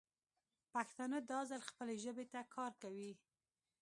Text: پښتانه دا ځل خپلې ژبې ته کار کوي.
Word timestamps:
پښتانه 0.73 1.17
دا 1.31 1.39
ځل 1.49 1.61
خپلې 1.69 1.95
ژبې 2.03 2.25
ته 2.33 2.41
کار 2.55 2.71
کوي. 2.83 3.11